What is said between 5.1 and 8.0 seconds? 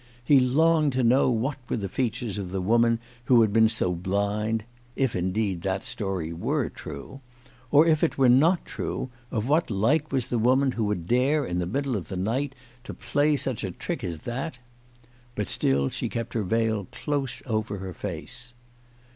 indeed that story were true. Or